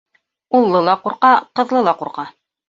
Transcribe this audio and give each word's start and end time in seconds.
Уллы 0.59 0.79
ла 0.87 0.95
ҡурҡа, 1.03 1.31
ҡыҙлы 1.61 1.85
ла 1.91 1.95
ҡурҡа. 2.01 2.25